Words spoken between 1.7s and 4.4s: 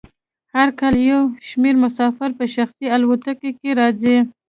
مسافر په شخصي الوتکو کې راځي